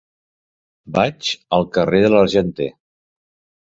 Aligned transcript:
Vaig 0.95 1.31
al 1.59 1.69
carrer 1.79 2.03
de 2.09 2.13
l'Argenter. 2.17 2.73